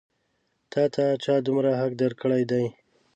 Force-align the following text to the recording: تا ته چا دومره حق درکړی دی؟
تا 0.71 0.83
ته 0.93 1.05
چا 1.23 1.33
دومره 1.45 1.71
حق 1.79 1.91
درکړی 2.01 2.43
دی؟ 2.51 2.65